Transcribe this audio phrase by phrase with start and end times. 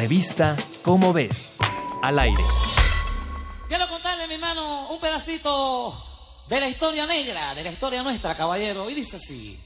[0.00, 1.58] Revista Cómo ves.
[2.02, 2.42] Al aire.
[3.68, 5.94] Quiero contarle, mi hermano, un pedacito
[6.48, 8.88] de la historia negra, de la historia nuestra, caballero.
[8.88, 9.60] Y dice así.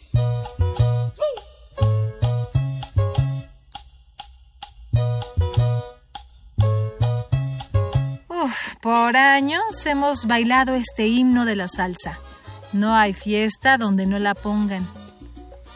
[8.26, 12.18] Uf, por años hemos bailado este himno de la salsa.
[12.72, 14.84] No hay fiesta donde no la pongan.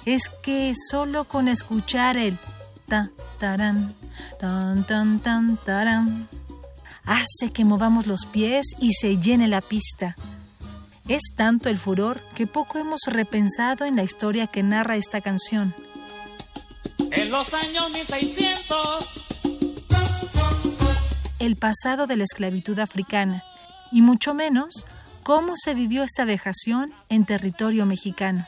[0.04, 2.36] Es que solo con escuchar el
[2.88, 3.94] ta tarán,
[4.40, 6.28] tan tan tan tarán,
[7.04, 10.16] hace que movamos los pies y se llene la pista.
[11.06, 15.74] Es tanto el furor que poco hemos repensado en la historia que narra esta canción.
[16.98, 19.24] En los años 1600.
[21.38, 23.44] El pasado de la esclavitud africana
[23.92, 24.86] y mucho menos
[25.22, 28.46] cómo se vivió esta vejación en territorio mexicano.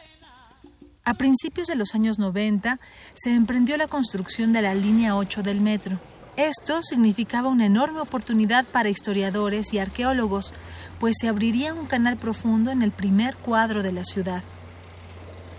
[1.04, 2.78] A principios de los años 90
[3.14, 5.98] se emprendió la construcción de la línea 8 del metro.
[6.36, 10.52] Esto significaba una enorme oportunidad para historiadores y arqueólogos,
[10.98, 14.44] pues se abriría un canal profundo en el primer cuadro de la ciudad.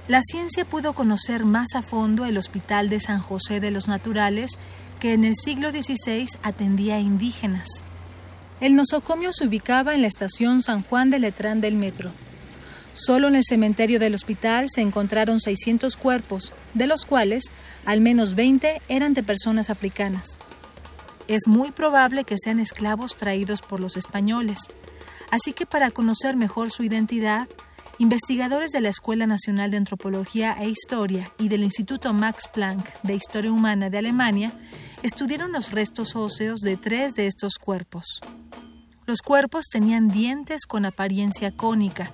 [0.08, 4.52] La ciencia pudo conocer más a fondo el Hospital de San José de los Naturales,
[5.00, 7.68] que en el siglo XVI atendía a indígenas.
[8.60, 12.12] El nosocomio se ubicaba en la estación San Juan de Letrán del metro.
[12.94, 17.46] Solo en el cementerio del hospital se encontraron 600 cuerpos, de los cuales
[17.86, 20.40] al menos 20 eran de personas africanas.
[21.28, 24.60] Es muy probable que sean esclavos traídos por los españoles,
[25.32, 27.48] así que para conocer mejor su identidad,
[27.98, 33.16] investigadores de la Escuela Nacional de Antropología e Historia y del Instituto Max Planck de
[33.16, 34.52] Historia Humana de Alemania
[35.02, 38.20] estudiaron los restos óseos de tres de estos cuerpos.
[39.06, 42.12] Los cuerpos tenían dientes con apariencia cónica,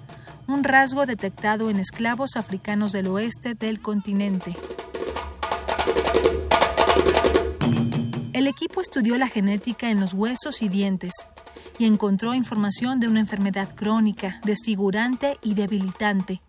[0.47, 4.55] un rasgo detectado en esclavos africanos del oeste del continente.
[8.33, 11.11] El equipo estudió la genética en los huesos y dientes
[11.79, 16.41] y encontró información de una enfermedad crónica, desfigurante y debilitante,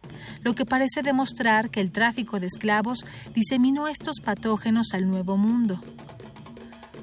[0.42, 5.80] lo que parece demostrar que el tráfico de esclavos diseminó estos patógenos al Nuevo Mundo.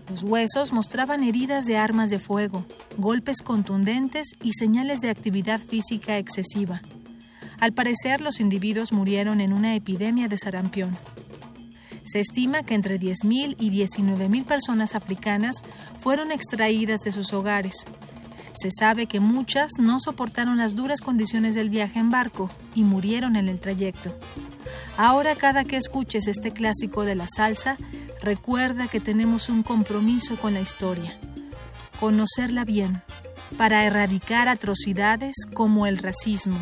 [0.09, 2.65] Los huesos mostraban heridas de armas de fuego,
[2.97, 6.81] golpes contundentes y señales de actividad física excesiva.
[7.59, 10.95] Al parecer, los individuos murieron en una epidemia de sarampión.
[12.03, 15.63] Se estima que entre 10.000 y 19.000 personas africanas
[15.97, 17.85] fueron extraídas de sus hogares.
[18.53, 23.35] Se sabe que muchas no soportaron las duras condiciones del viaje en barco y murieron
[23.35, 24.15] en el trayecto.
[24.97, 27.75] Ahora cada que escuches este clásico de la salsa,
[28.25, 31.15] recuerda que tenemos un compromiso con la historia.
[31.99, 33.01] Conocerla bien,
[33.57, 36.57] para erradicar atrocidades como el racismo.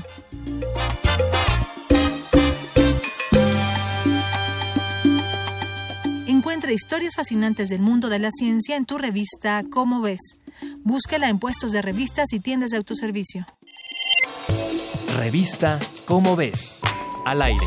[6.27, 10.37] Encuentra historias fascinantes del mundo de la ciencia en tu revista Cómo ves.
[10.83, 13.47] Búscala en puestos de revistas y tiendas de autoservicio.
[15.17, 16.79] Revista Cómo ves.
[17.25, 17.65] Al aire.